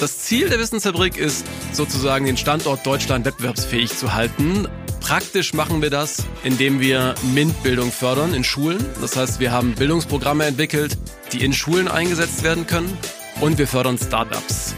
[0.00, 4.66] Das Ziel der Wissensfabrik ist sozusagen den Standort Deutschland wettbewerbsfähig zu halten.
[5.00, 8.82] Praktisch machen wir das, indem wir MINT-Bildung fördern in Schulen.
[9.02, 10.96] Das heißt, wir haben Bildungsprogramme entwickelt,
[11.34, 12.96] die in Schulen eingesetzt werden können
[13.42, 14.74] und wir fördern Startups.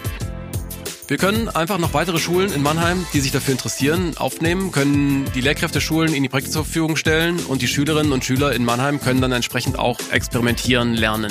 [1.07, 5.41] Wir können einfach noch weitere Schulen in Mannheim, die sich dafür interessieren, aufnehmen, können die
[5.41, 9.21] Lehrkräfteschulen in die Projekte zur Verfügung stellen und die Schülerinnen und Schüler in Mannheim können
[9.21, 11.31] dann entsprechend auch experimentieren lernen.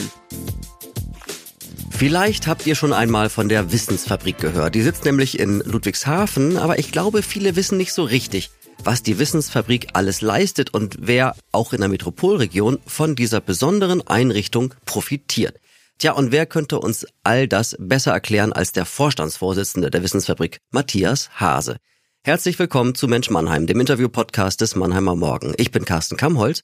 [2.02, 4.74] Vielleicht habt ihr schon einmal von der Wissensfabrik gehört.
[4.74, 8.50] Die sitzt nämlich in Ludwigshafen, aber ich glaube, viele wissen nicht so richtig,
[8.84, 14.74] was die Wissensfabrik alles leistet und wer auch in der Metropolregion von dieser besonderen Einrichtung
[14.86, 15.60] profitiert.
[16.00, 21.30] Tja, und wer könnte uns all das besser erklären als der Vorstandsvorsitzende der Wissensfabrik, Matthias
[21.36, 21.78] Hase.
[22.24, 25.54] Herzlich willkommen zu Mensch Mannheim, dem Interview-Podcast des Mannheimer Morgen.
[25.58, 26.64] Ich bin Carsten Kammholz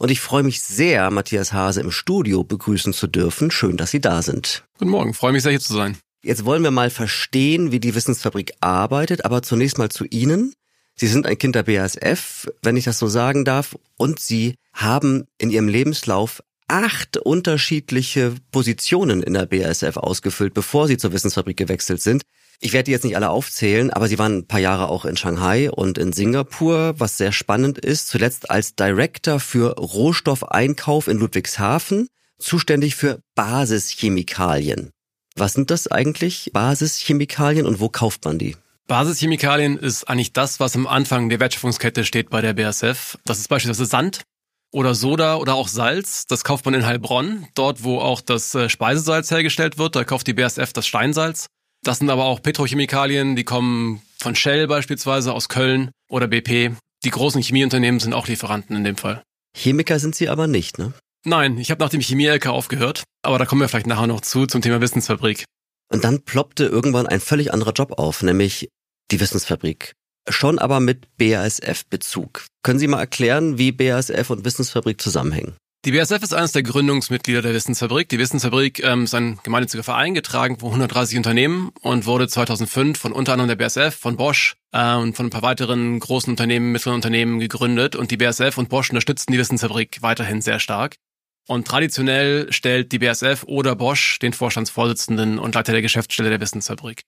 [0.00, 3.50] und ich freue mich sehr, Matthias Hase im Studio begrüßen zu dürfen.
[3.50, 4.64] Schön, dass Sie da sind.
[4.78, 5.98] Guten Morgen, freue mich sehr hier zu sein.
[6.22, 10.54] Jetzt wollen wir mal verstehen, wie die Wissensfabrik arbeitet, aber zunächst mal zu Ihnen.
[10.94, 15.26] Sie sind ein Kind der BASF, wenn ich das so sagen darf, und Sie haben
[15.36, 22.00] in Ihrem Lebenslauf acht unterschiedliche Positionen in der BASF ausgefüllt, bevor Sie zur Wissensfabrik gewechselt
[22.00, 22.22] sind.
[22.60, 25.16] Ich werde die jetzt nicht alle aufzählen, aber Sie waren ein paar Jahre auch in
[25.16, 28.08] Shanghai und in Singapur, was sehr spannend ist.
[28.08, 32.06] Zuletzt als Director für Rohstoffeinkauf in Ludwigshafen,
[32.38, 34.90] zuständig für Basischemikalien.
[35.36, 38.56] Was sind das eigentlich, Basischemikalien, und wo kauft man die?
[38.86, 43.18] Basischemikalien ist eigentlich das, was am Anfang der Wertschöpfungskette steht bei der BASF.
[43.24, 44.22] Das ist beispielsweise Sand
[44.72, 46.26] oder Soda oder auch Salz.
[46.26, 49.96] Das kauft man in Heilbronn, dort wo auch das äh, Speisesalz hergestellt wird.
[49.96, 51.46] Da kauft die BASF das Steinsalz.
[51.82, 56.72] Das sind aber auch Petrochemikalien, die kommen von Shell beispielsweise aus Köln oder BP.
[57.04, 59.22] Die großen Chemieunternehmen sind auch Lieferanten in dem Fall.
[59.56, 60.92] Chemiker sind sie aber nicht, ne?
[61.24, 64.46] Nein, ich habe nach dem Chemie-LK aufgehört, aber da kommen wir vielleicht nachher noch zu
[64.46, 65.44] zum Thema Wissensfabrik.
[65.92, 68.68] Und dann ploppte irgendwann ein völlig anderer Job auf, nämlich
[69.10, 69.94] die Wissensfabrik.
[70.28, 72.46] Schon aber mit BASF-Bezug.
[72.62, 75.56] Können Sie mal erklären, wie BASF und Wissensfabrik zusammenhängen?
[75.86, 78.06] Die BASF ist eines der Gründungsmitglieder der Wissensfabrik.
[78.10, 83.12] Die Wissensfabrik ähm, ist ein gemeinnütziger Verein, getragen von 130 Unternehmen und wurde 2005 von
[83.12, 86.96] unter anderem der BASF, von Bosch äh, und von ein paar weiteren großen Unternehmen, mittleren
[86.96, 87.96] Unternehmen gegründet.
[87.96, 90.96] Und die BASF und Bosch unterstützen die Wissensfabrik weiterhin sehr stark.
[91.48, 97.04] Und traditionell stellt die BASF oder Bosch den Vorstandsvorsitzenden und Leiter der Geschäftsstelle der Wissensfabrik.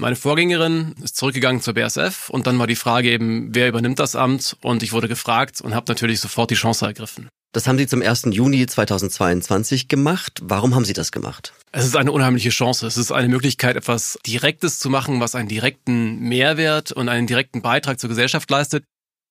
[0.00, 4.14] Meine Vorgängerin ist zurückgegangen zur BASF und dann war die Frage eben, wer übernimmt das
[4.14, 4.56] Amt?
[4.62, 7.28] Und ich wurde gefragt und habe natürlich sofort die Chance ergriffen.
[7.52, 8.28] Das haben Sie zum 1.
[8.30, 10.38] Juni 2022 gemacht.
[10.40, 11.52] Warum haben Sie das gemacht?
[11.72, 12.86] Es ist eine unheimliche Chance.
[12.86, 17.60] Es ist eine Möglichkeit, etwas Direktes zu machen, was einen direkten Mehrwert und einen direkten
[17.60, 18.84] Beitrag zur Gesellschaft leistet.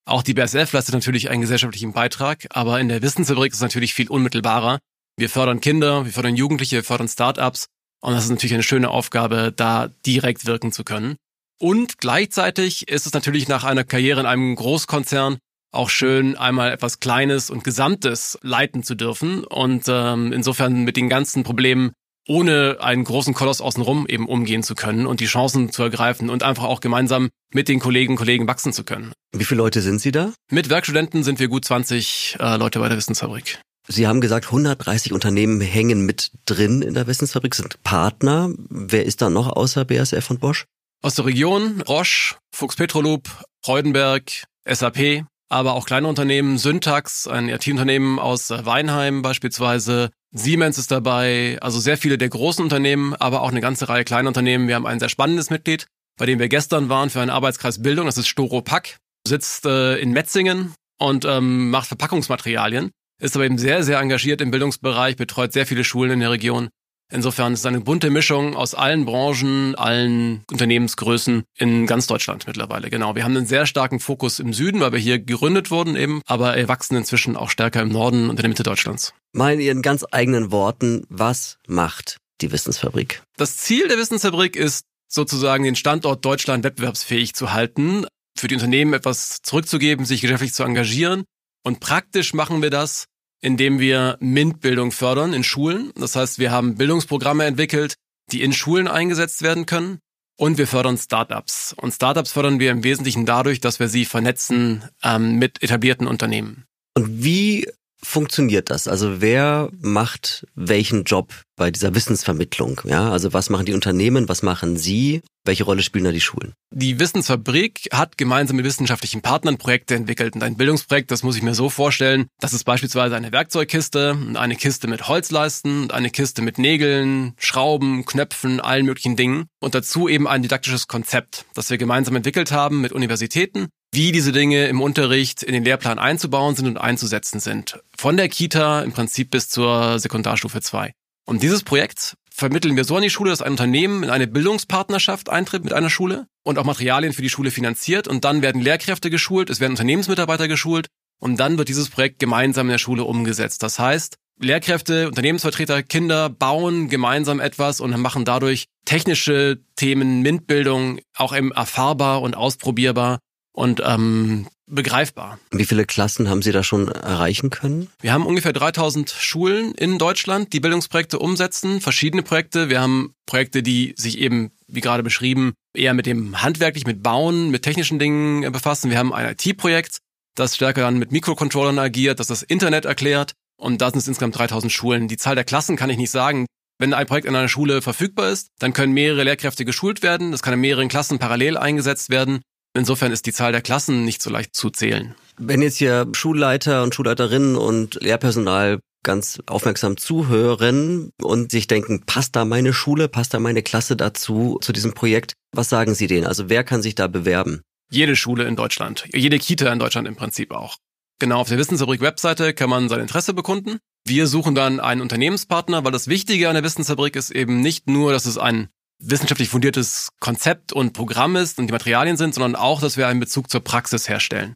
[0.05, 3.94] Auch die BSF leistet natürlich einen gesellschaftlichen Beitrag, aber in der Wissensfabrik ist es natürlich
[3.94, 4.79] viel unmittelbarer.
[5.16, 7.67] Wir fördern Kinder, wir fördern Jugendliche, wir fördern Startups
[8.07, 11.18] und das ist natürlich eine schöne Aufgabe, da direkt wirken zu können.
[11.59, 15.40] Und gleichzeitig ist es natürlich nach einer Karriere in einem Großkonzern
[15.73, 21.09] auch schön, einmal etwas Kleines und Gesamtes leiten zu dürfen und ähm, insofern mit den
[21.09, 21.91] ganzen Problemen
[22.29, 26.44] ohne einen großen Koloss außenrum eben umgehen zu können und die Chancen zu ergreifen und
[26.44, 29.12] einfach auch gemeinsam mit den Kollegen und Kollegen wachsen zu können.
[29.35, 30.31] Wie viele Leute sind Sie da?
[30.50, 33.59] Mit Werkstudenten sind wir gut 20 äh, Leute bei der Wissensfabrik.
[33.89, 38.49] Sie haben gesagt, 130 Unternehmen hängen mit drin in der Wissensfabrik, sind Partner.
[38.69, 40.65] Wer ist da noch außer BASF und Bosch?
[41.01, 43.29] Aus der Region Roche, Fuchs Petrolub,
[43.63, 51.57] Freudenberg, SAP, aber auch kleine Unternehmen, Syntax, ein IT-Unternehmen aus Weinheim beispielsweise, Siemens ist dabei,
[51.61, 54.67] also sehr viele der großen Unternehmen, aber auch eine ganze Reihe kleiner Unternehmen.
[54.67, 55.87] Wir haben ein sehr spannendes Mitglied,
[56.17, 59.97] bei dem wir gestern waren für einen Arbeitskreis Bildung, das ist Storo Pack, sitzt äh,
[59.97, 65.53] in Metzingen und ähm, macht Verpackungsmaterialien, ist aber eben sehr, sehr engagiert im Bildungsbereich, betreut
[65.53, 66.69] sehr viele Schulen in der Region
[67.09, 72.89] Insofern ist es eine bunte Mischung aus allen Branchen, allen Unternehmensgrößen in ganz Deutschland mittlerweile.
[72.89, 73.16] Genau.
[73.16, 76.55] Wir haben einen sehr starken Fokus im Süden, weil wir hier gegründet wurden eben, aber
[76.57, 79.13] wir wachsen inzwischen auch stärker im Norden und in der Mitte Deutschlands.
[79.31, 83.22] Mal in Ihren ganz eigenen Worten, was macht die Wissensfabrik?
[83.37, 88.05] Das Ziel der Wissensfabrik ist sozusagen den Standort Deutschland wettbewerbsfähig zu halten,
[88.37, 91.23] für die Unternehmen etwas zurückzugeben, sich geschäftlich zu engagieren.
[91.67, 93.08] Und praktisch machen wir das,
[93.41, 95.91] indem wir MINT-Bildung fördern in Schulen.
[95.96, 97.96] Das heißt, wir haben Bildungsprogramme entwickelt,
[98.31, 99.99] die in Schulen eingesetzt werden können.
[100.37, 101.75] Und wir fördern Startups.
[101.75, 106.64] Und Startups fördern wir im Wesentlichen dadurch, dass wir sie vernetzen ähm, mit etablierten Unternehmen.
[106.93, 107.67] Und wie
[108.07, 108.87] funktioniert das?
[108.87, 112.81] Also wer macht welchen Job bei dieser Wissensvermittlung?
[112.85, 115.21] Ja, also was machen die Unternehmen, was machen Sie?
[115.43, 116.53] Welche Rolle spielen da die Schulen?
[116.73, 120.35] Die Wissensfabrik hat gemeinsam mit wissenschaftlichen Partnern Projekte entwickelt.
[120.35, 124.55] Und ein Bildungsprojekt, das muss ich mir so vorstellen, das ist beispielsweise eine Werkzeugkiste, eine
[124.55, 129.45] Kiste mit Holzleisten, eine Kiste mit Nägeln, Schrauben, Knöpfen, allen möglichen Dingen.
[129.59, 134.31] Und dazu eben ein didaktisches Konzept, das wir gemeinsam entwickelt haben mit Universitäten wie diese
[134.31, 137.79] Dinge im Unterricht in den Lehrplan einzubauen sind und einzusetzen sind.
[137.97, 140.93] Von der Kita im Prinzip bis zur Sekundarstufe 2.
[141.25, 145.29] Und dieses Projekt vermitteln wir so an die Schule, dass ein Unternehmen in eine Bildungspartnerschaft
[145.29, 149.09] eintritt mit einer Schule und auch Materialien für die Schule finanziert und dann werden Lehrkräfte
[149.09, 150.87] geschult, es werden Unternehmensmitarbeiter geschult
[151.19, 153.63] und dann wird dieses Projekt gemeinsam in der Schule umgesetzt.
[153.63, 161.35] Das heißt, Lehrkräfte, Unternehmensvertreter, Kinder bauen gemeinsam etwas und machen dadurch technische Themen, MINT-Bildung auch
[161.35, 163.17] eben erfahrbar und ausprobierbar
[163.57, 165.39] und ähm, begreifbar.
[165.49, 167.89] Wie viele Klassen haben Sie da schon erreichen können?
[167.99, 172.69] Wir haben ungefähr 3000 Schulen in Deutschland, die Bildungsprojekte umsetzen, verschiedene Projekte.
[172.69, 177.49] Wir haben Projekte, die sich eben, wie gerade beschrieben, eher mit dem handwerklich, mit Bauen,
[177.49, 178.91] mit technischen Dingen befassen.
[178.91, 179.97] Wir haben ein IT-Projekt,
[180.35, 183.33] das stärker dann mit Mikrocontrollern agiert, das das Internet erklärt.
[183.59, 185.07] Und da sind es insgesamt 3000 Schulen.
[185.07, 186.45] Die Zahl der Klassen kann ich nicht sagen.
[186.77, 190.31] Wenn ein Projekt in einer Schule verfügbar ist, dann können mehrere Lehrkräfte geschult werden.
[190.31, 192.41] Das kann in mehreren Klassen parallel eingesetzt werden.
[192.78, 195.16] Insofern ist die Zahl der Klassen nicht so leicht zu zählen.
[195.38, 202.35] Wenn jetzt hier Schulleiter und Schulleiterinnen und Lehrpersonal ganz aufmerksam zuhören und sich denken, passt
[202.35, 205.34] da meine Schule, passt da meine Klasse dazu, zu diesem Projekt?
[205.53, 206.28] Was sagen Sie denen?
[206.28, 207.62] Also wer kann sich da bewerben?
[207.90, 210.78] Jede Schule in Deutschland, jede Kita in Deutschland im Prinzip auch.
[211.20, 213.79] Genau, auf der Wissensfabrik Webseite kann man sein Interesse bekunden.
[214.06, 218.12] Wir suchen dann einen Unternehmenspartner, weil das Wichtige an der Wissensfabrik ist eben nicht nur,
[218.12, 222.82] dass es ein wissenschaftlich fundiertes Konzept und Programm ist und die Materialien sind, sondern auch,
[222.82, 224.53] dass wir einen Bezug zur Praxis herstellen.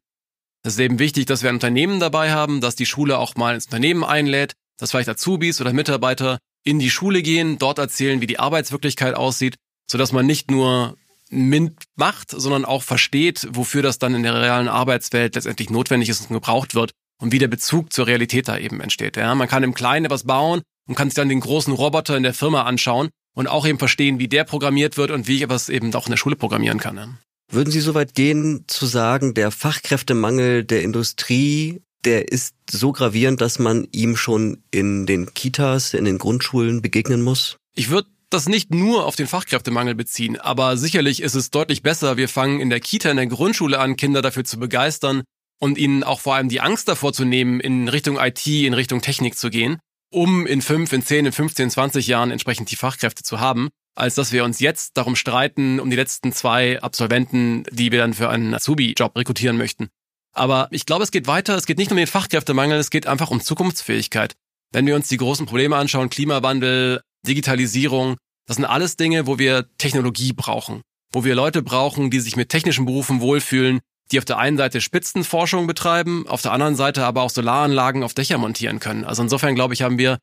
[0.64, 3.56] Es ist eben wichtig, dass wir ein Unternehmen dabei haben, dass die Schule auch mal
[3.56, 8.28] ins Unternehmen einlädt, dass vielleicht Azubis oder Mitarbeiter in die Schule gehen, dort erzählen, wie
[8.28, 9.56] die Arbeitswirklichkeit aussieht,
[9.90, 10.98] sodass man nicht nur
[11.30, 16.22] MINT macht, sondern auch versteht, wofür das dann in der realen Arbeitswelt letztendlich notwendig ist
[16.22, 16.92] und gebraucht wird
[17.22, 19.18] und wie der Bezug zur Realität da eben entsteht.
[19.18, 22.24] Ja, man kann im Kleinen etwas bauen und kann sich dann den großen Roboter in
[22.24, 25.70] der Firma anschauen und auch eben verstehen, wie der programmiert wird und wie ich etwas
[25.70, 26.96] eben auch in der Schule programmieren kann.
[26.96, 27.18] Ne?
[27.50, 33.42] Würden Sie so weit gehen zu sagen, der Fachkräftemangel der Industrie, der ist so gravierend,
[33.42, 37.58] dass man ihm schon in den Kitas, in den Grundschulen begegnen muss?
[37.76, 42.16] Ich würde das nicht nur auf den Fachkräftemangel beziehen, aber sicherlich ist es deutlich besser,
[42.16, 45.24] wir fangen in der Kita, in der Grundschule an, Kinder dafür zu begeistern
[45.60, 49.02] und ihnen auch vor allem die Angst davor zu nehmen, in Richtung IT, in Richtung
[49.02, 49.80] Technik zu gehen,
[50.12, 54.16] um in fünf, in zehn, in 15, 20 Jahren entsprechend die Fachkräfte zu haben, als
[54.16, 58.30] dass wir uns jetzt darum streiten, um die letzten zwei Absolventen, die wir dann für
[58.30, 59.90] einen Azubi-Job rekrutieren möchten.
[60.34, 61.56] Aber ich glaube, es geht weiter.
[61.56, 64.36] Es geht nicht um den Fachkräftemangel, es geht einfach um Zukunftsfähigkeit.
[64.72, 68.18] Wenn wir uns die großen Probleme anschauen, Klimawandel, Digitalisierung,
[68.48, 70.82] das sind alles Dinge, wo wir Technologie brauchen.
[71.12, 73.82] Wo wir Leute brauchen, die sich mit technischen Berufen wohlfühlen,
[74.12, 78.14] die auf der einen Seite Spitzenforschung betreiben, auf der anderen Seite aber auch Solaranlagen auf
[78.14, 79.06] Dächer montieren können.
[79.06, 80.18] Also insofern glaube ich, haben wir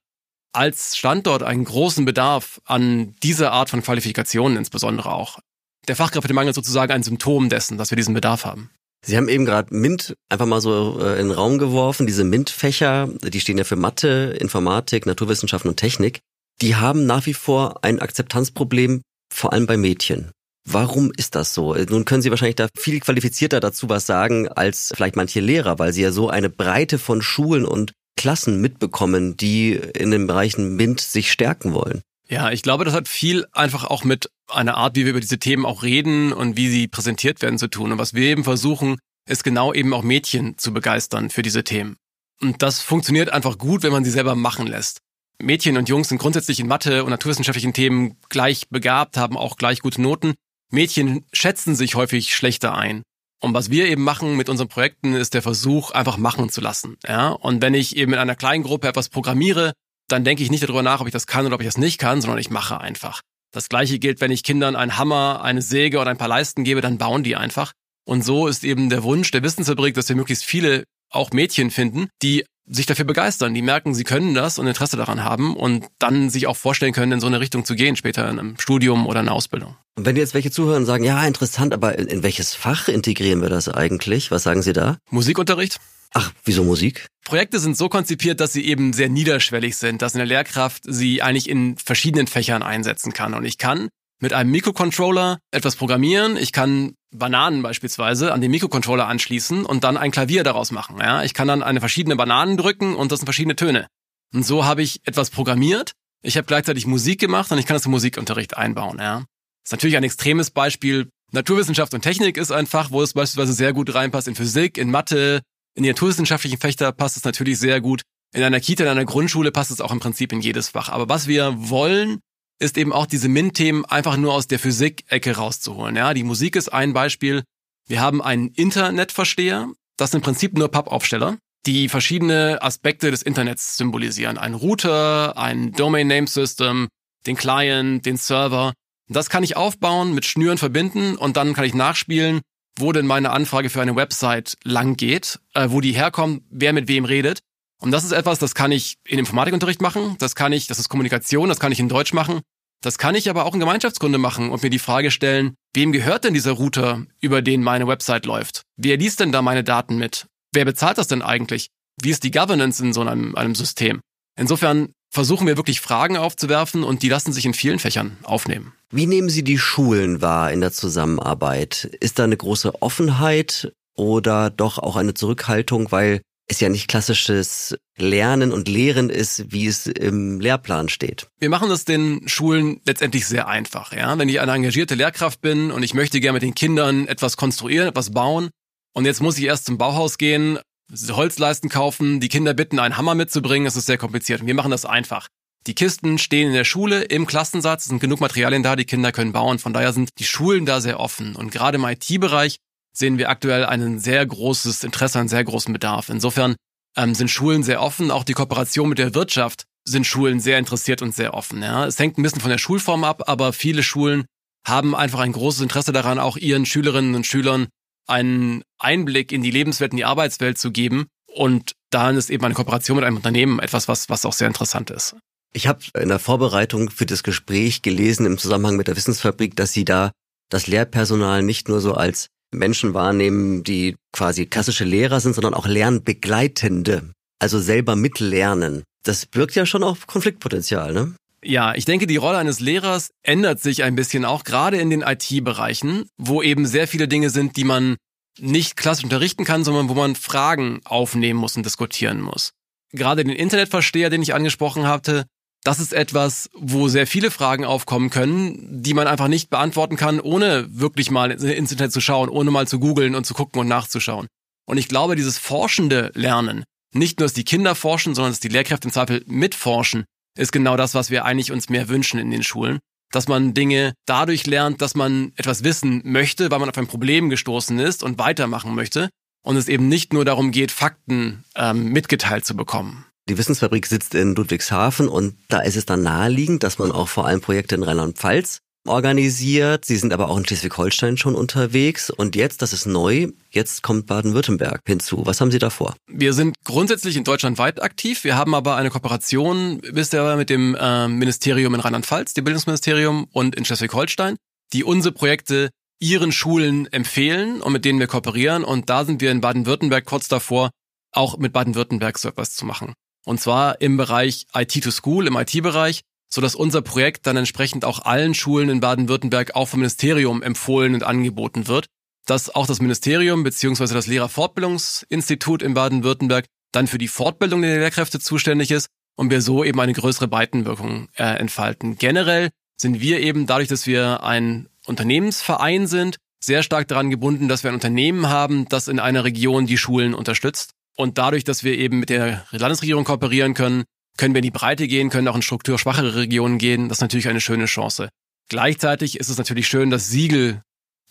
[0.52, 5.38] als Standort einen großen Bedarf an dieser Art von Qualifikationen insbesondere auch.
[5.86, 8.70] Der Fachkräftemangel ist sozusagen ein Symptom dessen, dass wir diesen Bedarf haben.
[9.04, 12.06] Sie haben eben gerade MINT einfach mal so äh, in den Raum geworfen.
[12.06, 16.20] Diese MINT-Fächer, die stehen ja für Mathe, Informatik, Naturwissenschaften und Technik.
[16.60, 19.02] Die haben nach wie vor ein Akzeptanzproblem,
[19.32, 20.32] vor allem bei Mädchen.
[20.70, 21.74] Warum ist das so?
[21.74, 25.94] Nun können Sie wahrscheinlich da viel qualifizierter dazu was sagen als vielleicht manche Lehrer, weil
[25.94, 31.00] Sie ja so eine Breite von Schulen und Klassen mitbekommen, die in den Bereichen MINT
[31.00, 32.02] sich stärken wollen.
[32.28, 35.38] Ja, ich glaube, das hat viel einfach auch mit einer Art, wie wir über diese
[35.38, 37.92] Themen auch reden und wie sie präsentiert werden zu tun.
[37.92, 41.96] Und was wir eben versuchen, ist genau eben auch Mädchen zu begeistern für diese Themen.
[42.42, 44.98] Und das funktioniert einfach gut, wenn man sie selber machen lässt.
[45.40, 49.80] Mädchen und Jungs sind grundsätzlich in Mathe und naturwissenschaftlichen Themen gleich begabt, haben auch gleich
[49.80, 50.34] gute Noten.
[50.70, 53.02] Mädchen schätzen sich häufig schlechter ein.
[53.40, 56.96] Und was wir eben machen mit unseren Projekten, ist der Versuch, einfach machen zu lassen.
[57.06, 57.28] Ja?
[57.28, 59.72] Und wenn ich eben in einer kleinen Gruppe etwas programmiere,
[60.08, 61.98] dann denke ich nicht darüber nach, ob ich das kann oder ob ich das nicht
[61.98, 63.20] kann, sondern ich mache einfach.
[63.52, 66.80] Das gleiche gilt, wenn ich Kindern einen Hammer, eine Säge oder ein paar Leisten gebe,
[66.80, 67.72] dann bauen die einfach.
[68.04, 72.08] Und so ist eben der Wunsch der Wissensfabrik, dass wir möglichst viele auch Mädchen finden,
[72.22, 76.28] die sich dafür begeistern, die merken, sie können das und Interesse daran haben und dann
[76.30, 79.20] sich auch vorstellen können, in so eine Richtung zu gehen, später in einem Studium oder
[79.20, 79.76] einer Ausbildung.
[79.96, 83.48] Und wenn jetzt welche zuhören und sagen, ja, interessant, aber in welches Fach integrieren wir
[83.48, 84.30] das eigentlich?
[84.30, 84.98] Was sagen Sie da?
[85.10, 85.80] Musikunterricht.
[86.14, 87.06] Ach, wieso Musik?
[87.24, 91.48] Projekte sind so konzipiert, dass sie eben sehr niederschwellig sind, dass eine Lehrkraft sie eigentlich
[91.48, 93.34] in verschiedenen Fächern einsetzen kann.
[93.34, 93.88] Und ich kann
[94.20, 96.36] mit einem Mikrocontroller etwas programmieren.
[96.36, 100.98] Ich kann Bananen beispielsweise an den Mikrocontroller anschließen und dann ein Klavier daraus machen.
[100.98, 103.86] Ja, ich kann dann eine verschiedene Bananen drücken und das sind verschiedene Töne.
[104.34, 105.92] Und so habe ich etwas programmiert.
[106.22, 108.98] Ich habe gleichzeitig Musik gemacht und ich kann das im Musikunterricht einbauen.
[108.98, 109.24] Ja,
[109.64, 111.08] ist natürlich ein extremes Beispiel.
[111.32, 114.28] Naturwissenschaft und Technik ist ein Fach, wo es beispielsweise sehr gut reinpasst.
[114.28, 115.42] In Physik, in Mathe,
[115.74, 118.02] in die naturwissenschaftlichen Fächer passt es natürlich sehr gut.
[118.34, 120.88] In einer Kita, in einer Grundschule passt es auch im Prinzip in jedes Fach.
[120.88, 122.20] Aber was wir wollen,
[122.58, 125.96] ist eben auch diese MINT-Themen einfach nur aus der Physik-Ecke rauszuholen.
[125.96, 127.44] Ja, die Musik ist ein Beispiel.
[127.86, 129.68] Wir haben einen Internetversteher.
[129.96, 134.38] Das sind im Prinzip nur Pappaufsteller, die verschiedene Aspekte des Internets symbolisieren.
[134.38, 136.88] Ein Router, ein Domain Name System,
[137.26, 138.74] den Client, den Server.
[139.08, 142.40] Das kann ich aufbauen, mit Schnüren verbinden und dann kann ich nachspielen,
[142.78, 146.88] wo denn meine Anfrage für eine Website lang geht, äh, wo die herkommt, wer mit
[146.88, 147.40] wem redet.
[147.80, 150.88] Und das ist etwas, das kann ich in Informatikunterricht machen, das kann ich, das ist
[150.88, 152.40] Kommunikation, das kann ich in Deutsch machen,
[152.82, 156.24] das kann ich aber auch in Gemeinschaftskunde machen und mir die Frage stellen, wem gehört
[156.24, 158.62] denn dieser Router, über den meine Website läuft?
[158.76, 160.26] Wer liest denn da meine Daten mit?
[160.52, 161.68] Wer bezahlt das denn eigentlich?
[162.00, 164.00] Wie ist die Governance in so einem, einem System?
[164.36, 168.72] Insofern versuchen wir wirklich Fragen aufzuwerfen und die lassen sich in vielen Fächern aufnehmen.
[168.90, 171.84] Wie nehmen Sie die Schulen wahr in der Zusammenarbeit?
[172.00, 177.76] Ist da eine große Offenheit oder doch auch eine Zurückhaltung, weil es ja nicht klassisches
[177.96, 181.28] Lernen und Lehren ist, wie es im Lehrplan steht.
[181.38, 183.92] Wir machen das den Schulen letztendlich sehr einfach.
[183.92, 184.16] Ja?
[184.18, 187.88] Wenn ich eine engagierte Lehrkraft bin und ich möchte gerne mit den Kindern etwas konstruieren,
[187.88, 188.50] etwas bauen
[188.94, 190.58] und jetzt muss ich erst zum Bauhaus gehen,
[190.90, 194.40] Holzleisten kaufen, die Kinder bitten, einen Hammer mitzubringen, das ist sehr kompliziert.
[194.40, 195.28] Und wir machen das einfach.
[195.66, 199.12] Die Kisten stehen in der Schule, im Klassensatz, es sind genug Materialien da, die Kinder
[199.12, 199.58] können bauen.
[199.58, 201.36] Von daher sind die Schulen da sehr offen.
[201.36, 202.56] Und gerade im IT-Bereich
[202.98, 206.08] sehen wir aktuell ein sehr großes Interesse, einen sehr großen Bedarf.
[206.08, 206.56] Insofern
[206.96, 208.10] ähm, sind Schulen sehr offen.
[208.10, 211.62] Auch die Kooperation mit der Wirtschaft sind Schulen sehr interessiert und sehr offen.
[211.62, 211.86] Ja.
[211.86, 214.24] Es hängt ein bisschen von der Schulform ab, aber viele Schulen
[214.66, 217.68] haben einfach ein großes Interesse daran, auch ihren Schülerinnen und Schülern
[218.06, 221.06] einen Einblick in die Lebenswelt, in die Arbeitswelt zu geben.
[221.32, 224.90] Und dann ist eben eine Kooperation mit einem Unternehmen etwas, was, was auch sehr interessant
[224.90, 225.14] ist.
[225.54, 229.72] Ich habe in der Vorbereitung für das Gespräch gelesen im Zusammenhang mit der Wissensfabrik, dass
[229.72, 230.10] Sie da
[230.50, 235.66] das Lehrpersonal nicht nur so als Menschen wahrnehmen, die quasi klassische Lehrer sind, sondern auch
[235.66, 238.82] Lernbegleitende, also selber mitlernen.
[239.04, 241.14] Das birgt ja schon auch Konfliktpotenzial, ne?
[241.42, 245.02] Ja, ich denke, die Rolle eines Lehrers ändert sich ein bisschen auch, gerade in den
[245.02, 247.96] IT-Bereichen, wo eben sehr viele Dinge sind, die man
[248.40, 252.50] nicht klassisch unterrichten kann, sondern wo man Fragen aufnehmen muss und diskutieren muss.
[252.92, 255.26] Gerade den Internetversteher, den ich angesprochen hatte,
[255.64, 260.20] das ist etwas, wo sehr viele Fragen aufkommen können, die man einfach nicht beantworten kann,
[260.20, 263.68] ohne wirklich mal ins Internet zu schauen, ohne mal zu googeln und zu gucken und
[263.68, 264.28] nachzuschauen.
[264.66, 268.48] Und ich glaube, dieses forschende Lernen, nicht nur, dass die Kinder forschen, sondern dass die
[268.48, 270.04] Lehrkräfte im Zweifel mitforschen,
[270.38, 272.78] ist genau das, was wir eigentlich uns mehr wünschen in den Schulen.
[273.10, 277.30] Dass man Dinge dadurch lernt, dass man etwas wissen möchte, weil man auf ein Problem
[277.30, 279.08] gestoßen ist und weitermachen möchte.
[279.42, 283.06] Und es eben nicht nur darum geht, Fakten ähm, mitgeteilt zu bekommen.
[283.28, 287.26] Die Wissensfabrik sitzt in Ludwigshafen und da ist es dann naheliegend, dass man auch vor
[287.26, 289.84] allem Projekte in Rheinland-Pfalz organisiert.
[289.84, 292.08] Sie sind aber auch in Schleswig-Holstein schon unterwegs.
[292.08, 295.26] Und jetzt, das ist neu, jetzt kommt Baden-Württemberg hinzu.
[295.26, 295.94] Was haben Sie da vor?
[296.06, 298.24] Wir sind grundsätzlich in Deutschland weit aktiv.
[298.24, 303.56] Wir haben aber eine Kooperation bisher mit dem äh, Ministerium in Rheinland-Pfalz, dem Bildungsministerium und
[303.56, 304.36] in Schleswig-Holstein,
[304.72, 305.68] die unsere Projekte
[306.00, 308.64] ihren Schulen empfehlen und mit denen wir kooperieren.
[308.64, 310.70] Und da sind wir in Baden-Württemberg kurz davor,
[311.12, 312.94] auch mit Baden-Württemberg so etwas zu machen.
[313.28, 317.84] Und zwar im Bereich IT to School, im IT-Bereich, so dass unser Projekt dann entsprechend
[317.84, 321.88] auch allen Schulen in Baden-Württemberg auch vom Ministerium empfohlen und angeboten wird.
[322.24, 323.92] Dass auch das Ministerium bzw.
[323.92, 329.62] das Lehrerfortbildungsinstitut in Baden-Württemberg dann für die Fortbildung der Lehrkräfte zuständig ist und wir so
[329.62, 331.98] eben eine größere Breitenwirkung äh, entfalten.
[331.98, 337.62] Generell sind wir eben dadurch, dass wir ein Unternehmensverein sind, sehr stark daran gebunden, dass
[337.62, 340.72] wir ein Unternehmen haben, das in einer Region die Schulen unterstützt.
[340.98, 343.84] Und dadurch, dass wir eben mit der Landesregierung kooperieren können,
[344.16, 346.88] können wir in die Breite gehen, können auch in strukturschwachere Regionen gehen.
[346.88, 348.08] Das ist natürlich eine schöne Chance.
[348.48, 350.60] Gleichzeitig ist es natürlich schön, das Siegel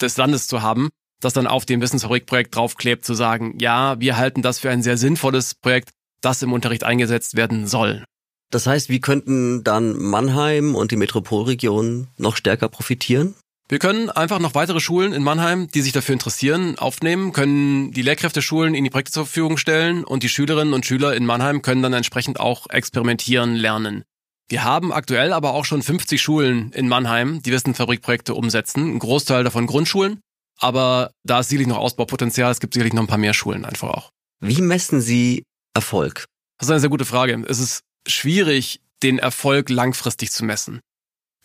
[0.01, 0.89] des Landes zu haben,
[1.22, 4.98] das dann auf dem Wissensfabrikprojekt draufklebt, zu sagen, ja, wir halten das für ein sehr
[4.98, 8.03] sinnvolles Projekt, das im Unterricht eingesetzt werden soll.
[8.51, 13.36] Das heißt, wie könnten dann Mannheim und die Metropolregion noch stärker profitieren?
[13.69, 18.01] Wir können einfach noch weitere Schulen in Mannheim, die sich dafür interessieren, aufnehmen, können die
[18.01, 21.81] Lehrkräfteschulen in die Projekte zur Verfügung stellen und die Schülerinnen und Schüler in Mannheim können
[21.81, 24.05] dann entsprechend auch experimentieren lernen.
[24.47, 29.43] Wir haben aktuell aber auch schon 50 Schulen in Mannheim, die Wissenfabrikprojekte umsetzen, ein Großteil
[29.43, 30.21] davon Grundschulen,
[30.59, 33.89] aber da ist sicherlich noch Ausbaupotenzial, es gibt sicherlich noch ein paar mehr Schulen einfach
[33.89, 34.12] auch.
[34.39, 35.43] Wie messen Sie
[35.74, 36.24] Erfolg?
[36.57, 37.43] Das ist eine sehr gute Frage.
[37.50, 40.79] Es ist schwierig, den Erfolg langfristig zu messen.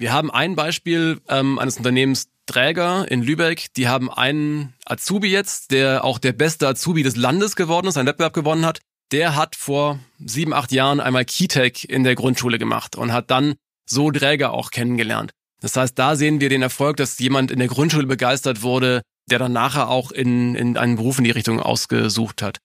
[0.03, 5.71] Wir haben ein Beispiel ähm, eines Unternehmens Träger in Lübeck, die haben einen Azubi jetzt,
[5.71, 8.81] der auch der beste Azubi des Landes geworden ist, einen Wettbewerb gewonnen hat.
[9.13, 13.55] Der hat vor sieben, acht Jahren einmal Keytech in der Grundschule gemacht und hat dann
[13.89, 15.31] so Träger auch kennengelernt.
[15.61, 19.39] Das heißt, da sehen wir den Erfolg, dass jemand in der Grundschule begeistert wurde, der
[19.39, 22.59] dann nachher auch in, in einen Beruf in die Richtung ausgesucht hat.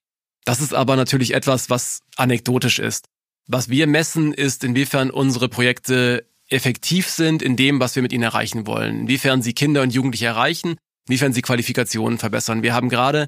[0.44, 3.06] Das ist aber natürlich etwas, was anekdotisch ist.
[3.46, 8.23] Was wir messen, ist, inwiefern unsere Projekte effektiv sind in dem, was wir mit ihnen
[8.23, 9.01] erreichen wollen.
[9.01, 10.77] Inwiefern sie Kinder und Jugendliche erreichen,
[11.07, 12.63] inwiefern sie Qualifikationen verbessern.
[12.63, 13.27] Wir haben gerade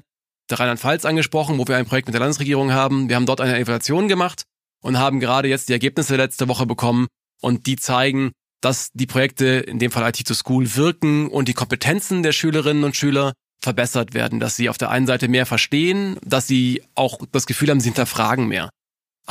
[0.50, 3.08] Rheinland-Pfalz angesprochen, wo wir ein Projekt mit der Landesregierung haben.
[3.08, 4.44] Wir haben dort eine Evaluation gemacht
[4.82, 7.06] und haben gerade jetzt die Ergebnisse letzte Woche bekommen
[7.40, 11.54] und die zeigen, dass die Projekte, in dem Fall IT to School, wirken und die
[11.54, 16.18] Kompetenzen der Schülerinnen und Schüler verbessert werden, dass sie auf der einen Seite mehr verstehen,
[16.24, 18.70] dass sie auch das Gefühl haben, sie hinterfragen mehr.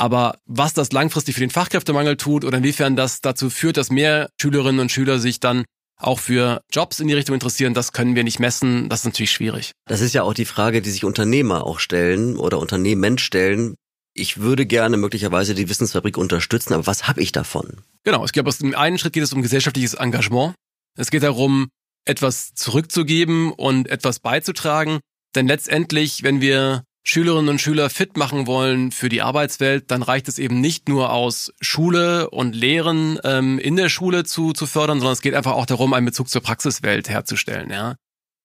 [0.00, 4.30] Aber was das langfristig für den Fachkräftemangel tut oder inwiefern das dazu führt, dass mehr
[4.40, 5.66] Schülerinnen und Schüler sich dann
[5.98, 8.88] auch für Jobs in die Richtung interessieren, das können wir nicht messen.
[8.88, 9.72] Das ist natürlich schwierig.
[9.86, 13.74] Das ist ja auch die Frage, die sich Unternehmer auch stellen oder Unternehmen stellen.
[14.14, 17.82] Ich würde gerne möglicherweise die Wissensfabrik unterstützen, aber was habe ich davon?
[18.02, 20.54] Genau, ich glaube, aus dem einen Schritt geht es um gesellschaftliches Engagement.
[20.96, 21.68] Es geht darum,
[22.06, 25.00] etwas zurückzugeben und etwas beizutragen.
[25.34, 30.28] Denn letztendlich, wenn wir Schülerinnen und Schüler fit machen wollen für die Arbeitswelt, dann reicht
[30.28, 34.98] es eben nicht nur aus Schule und Lehren ähm, in der Schule zu, zu fördern,
[34.98, 37.70] sondern es geht einfach auch darum, einen Bezug zur Praxiswelt herzustellen.
[37.70, 37.96] Ja.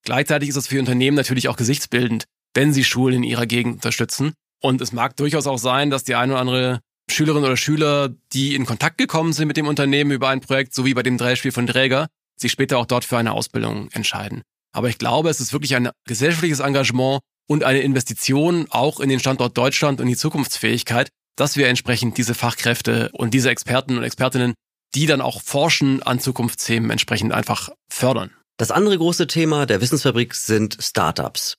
[0.03, 4.33] Gleichzeitig ist es für Unternehmen natürlich auch gesichtsbildend, wenn sie Schulen in ihrer Gegend unterstützen.
[4.61, 6.79] Und es mag durchaus auch sein, dass die eine oder andere
[7.11, 10.85] Schülerin oder Schüler, die in Kontakt gekommen sind mit dem Unternehmen über ein Projekt, so
[10.85, 12.07] wie bei dem Beispiel von Träger,
[12.37, 14.41] sich später auch dort für eine Ausbildung entscheiden.
[14.73, 19.19] Aber ich glaube, es ist wirklich ein gesellschaftliches Engagement, und eine Investition auch in den
[19.19, 24.53] Standort Deutschland und die Zukunftsfähigkeit, dass wir entsprechend diese Fachkräfte und diese Experten und Expertinnen,
[24.93, 28.31] die dann auch forschen an Zukunftsthemen, entsprechend einfach fördern.
[28.57, 31.55] Das andere große Thema der Wissensfabrik sind Startups.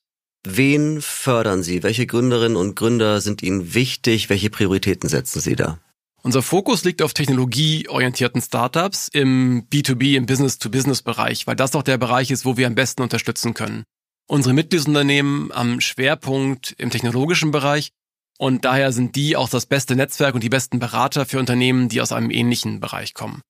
[0.49, 1.83] Wen fördern Sie?
[1.83, 4.31] Welche Gründerinnen und Gründer sind Ihnen wichtig?
[4.31, 5.79] Welche Prioritäten setzen Sie da?
[6.23, 12.31] Unser Fokus liegt auf technologieorientierten Startups im B2B, im Business-to-Business-Bereich, weil das doch der Bereich
[12.31, 13.85] ist, wo wir am besten unterstützen können.
[14.29, 17.91] Unsere Mitgliedsunternehmen haben Schwerpunkt im technologischen Bereich
[18.39, 22.01] und daher sind die auch das beste Netzwerk und die besten Berater für Unternehmen, die
[22.01, 23.41] aus einem ähnlichen Bereich kommen.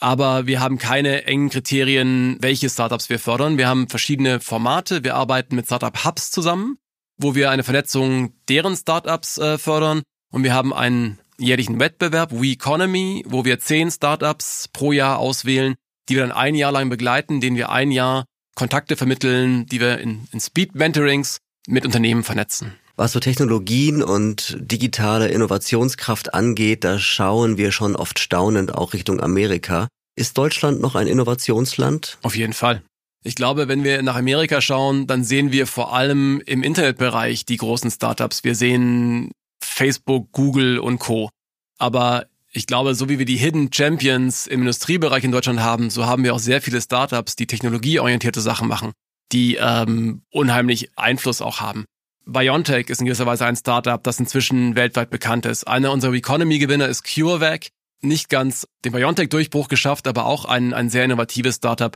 [0.00, 3.56] Aber wir haben keine engen Kriterien, welche Startups wir fördern.
[3.56, 5.04] Wir haben verschiedene Formate.
[5.04, 6.78] Wir arbeiten mit Startup Hubs zusammen,
[7.18, 10.02] wo wir eine Vernetzung deren Startups äh, fördern.
[10.32, 15.76] Und wir haben einen jährlichen Wettbewerb, We Economy, wo wir zehn Startups pro Jahr auswählen,
[16.08, 19.98] die wir dann ein Jahr lang begleiten, denen wir ein Jahr Kontakte vermitteln, die wir
[19.98, 22.74] in, in Speed-Mentorings mit Unternehmen vernetzen.
[22.96, 29.20] Was so Technologien und digitale Innovationskraft angeht, da schauen wir schon oft staunend auch Richtung
[29.20, 29.88] Amerika.
[30.14, 32.18] Ist Deutschland noch ein Innovationsland?
[32.22, 32.82] Auf jeden Fall.
[33.24, 37.56] Ich glaube, wenn wir nach Amerika schauen, dann sehen wir vor allem im Internetbereich die
[37.56, 38.44] großen Startups.
[38.44, 39.30] Wir sehen
[39.64, 41.30] Facebook, Google und Co.
[41.78, 46.04] Aber ich glaube, so wie wir die Hidden Champions im Industriebereich in Deutschland haben, so
[46.06, 48.92] haben wir auch sehr viele Startups, die technologieorientierte Sachen machen,
[49.32, 51.86] die ähm, unheimlich Einfluss auch haben.
[52.26, 55.66] BioNTech ist in gewisser Weise ein Startup, das inzwischen weltweit bekannt ist.
[55.66, 57.68] Einer unserer Economy-Gewinner ist CureVac.
[58.02, 61.94] Nicht ganz den BioNTech-Durchbruch geschafft, aber auch ein, ein sehr innovatives Startup.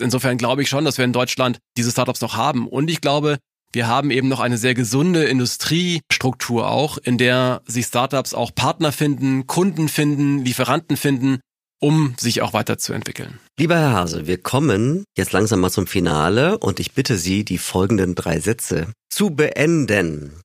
[0.00, 2.68] Insofern glaube ich schon, dass wir in Deutschland diese Startups noch haben.
[2.68, 3.38] Und ich glaube,
[3.76, 8.90] wir haben eben noch eine sehr gesunde Industriestruktur auch, in der sich Startups auch Partner
[8.90, 11.40] finden, Kunden finden, Lieferanten finden,
[11.78, 13.38] um sich auch weiterzuentwickeln.
[13.58, 17.58] Lieber Herr Hase, wir kommen jetzt langsam mal zum Finale und ich bitte Sie, die
[17.58, 20.40] folgenden drei Sätze zu beenden.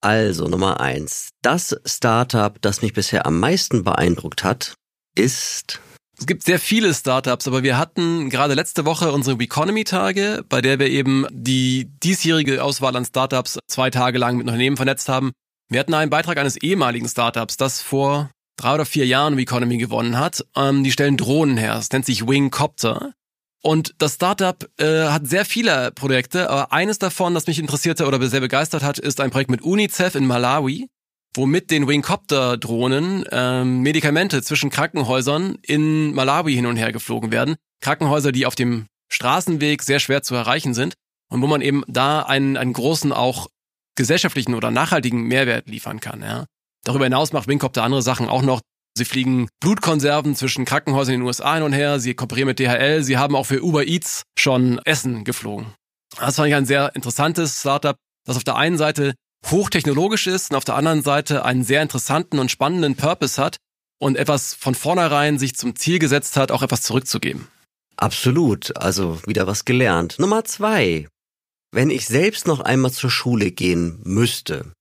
[0.00, 1.28] Also Nummer eins.
[1.42, 4.74] Das Startup, das mich bisher am meisten beeindruckt hat,
[5.14, 5.80] ist
[6.18, 10.78] es gibt sehr viele Startups, aber wir hatten gerade letzte Woche unsere Economy-Tage, bei der
[10.78, 15.32] wir eben die diesjährige Auswahl an Startups zwei Tage lang mit Unternehmen vernetzt haben.
[15.68, 20.18] Wir hatten einen Beitrag eines ehemaligen Startups, das vor drei oder vier Jahren Economy gewonnen
[20.18, 20.44] hat.
[20.56, 21.76] Ähm, die stellen Drohnen her.
[21.76, 23.12] Es nennt sich Wingcopter.
[23.62, 28.24] Und das Startup äh, hat sehr viele Projekte, aber eines davon, das mich interessierte oder
[28.28, 30.88] sehr begeistert hat, ist ein Projekt mit UNICEF in Malawi
[31.36, 37.56] wo mit den Wingcopter-Drohnen ähm, Medikamente zwischen Krankenhäusern in Malawi hin und her geflogen werden.
[37.80, 40.94] Krankenhäuser, die auf dem Straßenweg sehr schwer zu erreichen sind
[41.30, 43.48] und wo man eben da einen, einen großen auch
[43.96, 46.22] gesellschaftlichen oder nachhaltigen Mehrwert liefern kann.
[46.22, 46.46] Ja.
[46.84, 48.60] Darüber hinaus macht Wingcopter andere Sachen auch noch.
[48.96, 53.02] Sie fliegen Blutkonserven zwischen Krankenhäusern in den USA hin und her, sie kooperieren mit DHL,
[53.02, 55.74] sie haben auch für Uber Eats schon Essen geflogen.
[56.18, 59.14] Das fand ich ein sehr interessantes Startup, das auf der einen Seite
[59.50, 63.58] hochtechnologisch ist und auf der anderen Seite einen sehr interessanten und spannenden Purpose hat,
[63.98, 67.48] und etwas von vornherein sich zum Ziel gesetzt hat, auch etwas zurückzugeben.
[67.96, 70.18] Absolut, also wieder was gelernt.
[70.18, 71.08] Nummer zwei.
[71.72, 74.72] Wenn ich selbst noch einmal zur Schule gehen müsste,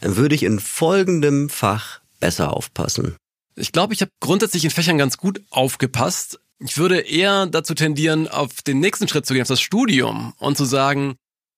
[0.00, 3.16] dann würde ich in folgendem Fach besser aufpassen.
[3.56, 6.40] Ich glaube, ich habe grundsätzlich in Fächern ganz gut aufgepasst.
[6.58, 10.56] Ich würde eher dazu tendieren, auf den nächsten Schritt zu gehen, auf das Studium und
[10.56, 11.14] zu sagen,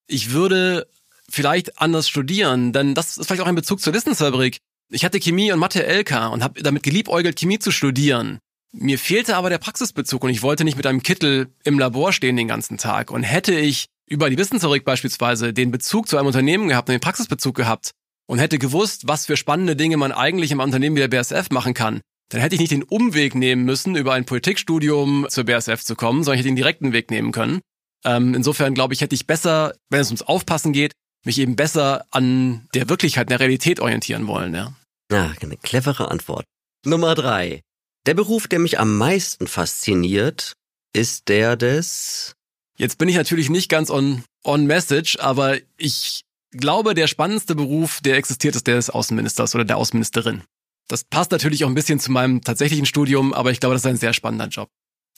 [0.06, 0.86] ich würde
[1.30, 4.58] vielleicht anders studieren, denn das ist vielleicht auch ein Bezug zur Wissensfabrik.
[4.90, 8.38] Ich hatte Chemie und Mathe LK und habe damit geliebäugelt, Chemie zu studieren.
[8.72, 12.36] Mir fehlte aber der Praxisbezug und ich wollte nicht mit einem Kittel im Labor stehen
[12.36, 13.10] den ganzen Tag.
[13.10, 17.00] Und hätte ich über die Wissensfabrik beispielsweise den Bezug zu einem Unternehmen gehabt und den
[17.00, 17.90] Praxisbezug gehabt
[18.26, 21.74] und hätte gewusst, was für spannende Dinge man eigentlich im Unternehmen wie der BSF machen
[21.74, 25.94] kann, dann hätte ich nicht den Umweg nehmen müssen, über ein Politikstudium zur BSF zu
[25.94, 27.60] kommen, sondern ich hätte den direkten Weg nehmen können.
[28.04, 30.92] Ähm, insofern glaube ich, hätte ich besser, wenn es ums Aufpassen geht,
[31.26, 34.54] mich eben besser an der Wirklichkeit, der Realität orientieren wollen.
[34.54, 34.72] Ja.
[35.10, 36.44] Ja, eine clevere Antwort.
[36.84, 37.60] Nummer drei.
[38.06, 40.54] Der Beruf, der mich am meisten fasziniert,
[40.92, 42.34] ist der des...
[42.78, 48.00] Jetzt bin ich natürlich nicht ganz on, on message, aber ich glaube, der spannendste Beruf,
[48.00, 50.42] der existiert, ist der des Außenministers oder der Außenministerin.
[50.88, 53.86] Das passt natürlich auch ein bisschen zu meinem tatsächlichen Studium, aber ich glaube, das ist
[53.86, 54.68] ein sehr spannender Job.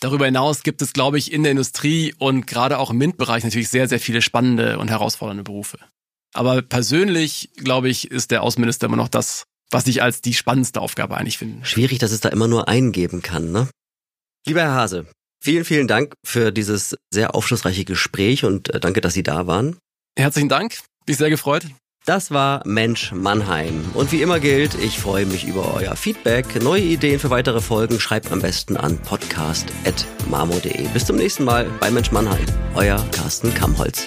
[0.01, 3.69] Darüber hinaus gibt es, glaube ich, in der Industrie und gerade auch im MINT-Bereich natürlich
[3.69, 5.79] sehr, sehr viele spannende und herausfordernde Berufe.
[6.39, 10.81] Aber persönlich, glaube ich, ist der Außenminister immer noch das, was ich als die spannendste
[10.81, 11.67] Aufgabe eigentlich finde.
[11.67, 13.69] Schwierig, dass es da immer nur einen geben kann, ne?
[14.47, 15.07] Lieber Herr Hase,
[15.43, 19.79] vielen, vielen Dank für dieses sehr aufschlussreiche Gespräch und äh, danke, dass Sie da waren.
[20.17, 21.67] Herzlichen Dank, mich sehr gefreut.
[22.07, 23.85] Das war Mensch Mannheim.
[23.95, 26.63] Und wie immer gilt, ich freue mich über euer Feedback.
[26.63, 30.87] Neue Ideen für weitere Folgen schreibt am besten an podcast.marmo.de.
[30.95, 32.47] Bis zum nächsten Mal bei Mensch Mannheim.
[32.77, 34.07] Euer Carsten Kamholz.